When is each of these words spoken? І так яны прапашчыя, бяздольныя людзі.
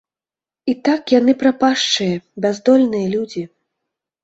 І 0.71 0.73
так 0.89 1.13
яны 1.15 1.35
прапашчыя, 1.43 2.15
бяздольныя 2.47 3.07
людзі. 3.15 3.47